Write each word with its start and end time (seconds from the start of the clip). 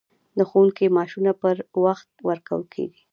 د 0.37 0.39
ښوونکو 0.49 0.83
معاشونه 0.95 1.31
پر 1.41 1.55
وخت 1.85 2.09
ورکول 2.29 2.63
کیږي؟ 2.73 3.01